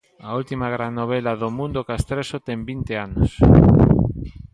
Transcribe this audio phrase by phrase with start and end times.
[0.27, 3.29] A última gran novela do mundo castrexo ten vinte anos.